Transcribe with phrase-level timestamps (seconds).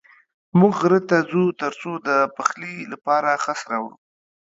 [0.59, 3.97] موږ غره ته ځو تر څو د پخلي لپاره خس راوړو.